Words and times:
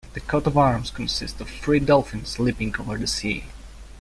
The 0.15 0.19
coat 0.19 0.47
of 0.47 0.57
arms 0.57 0.89
consists 0.89 1.39
of 1.41 1.47
three 1.47 1.77
dolphins 1.79 2.39
leaping 2.39 2.75
over 2.79 2.97
the 2.97 3.05
sea. 3.05 3.43